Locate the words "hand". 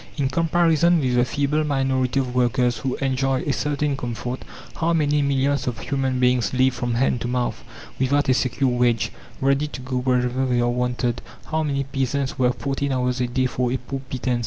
6.95-7.21